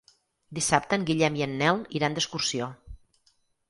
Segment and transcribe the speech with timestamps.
[0.59, 2.75] Dissabte en Guillem i en Nel iran d'excursió.